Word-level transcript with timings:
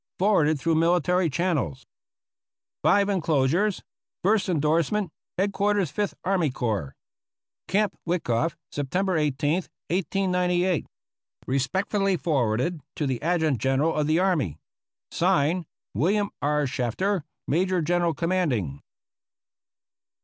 Forwarded 0.17 0.59
through 0.59 0.73
military 0.73 1.29
channels. 1.29 1.85
(S 2.83 3.07
enclosures.) 3.07 3.83
First 4.23 4.49
Endorsement. 4.49 5.11
Head 5.37 5.53
quarters 5.53 5.91
Fifth 5.91 6.15
Army 6.23 6.49
Corps. 6.49 6.95
Camp 7.67 7.93
Wikoff, 8.07 8.55
September 8.71 9.15
i8, 9.15 9.33
1898. 9.91 10.87
Respectfully 11.45 12.17
forwarded 12.17 12.81
to 12.95 13.05
the 13.05 13.21
Adjutant 13.21 13.59
General 13.59 13.93
of 13.93 14.07
the 14.07 14.17
Army. 14.17 14.57
(Signed) 15.11 15.67
William 15.93 16.31
R. 16.41 16.65
Shafter, 16.65 17.23
Major 17.47 17.83
General 17.83 18.15
Commanding. 18.15 18.81